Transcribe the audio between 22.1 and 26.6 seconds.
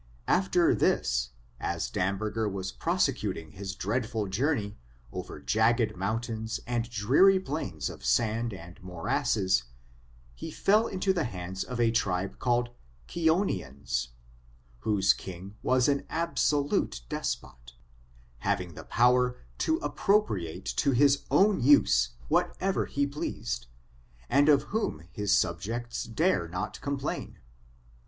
whatever he pleased, and of whom his subjects dare